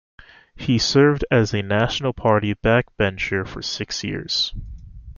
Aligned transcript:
He 0.55 0.79
served 0.79 1.23
as 1.29 1.53
a 1.53 1.61
National 1.61 2.11
Party 2.11 2.55
backbencher 2.55 3.47
for 3.47 3.61
six 3.61 4.03
years. 4.03 4.51